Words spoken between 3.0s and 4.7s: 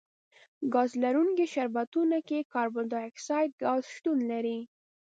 اکسایډ ګاز شتون لري.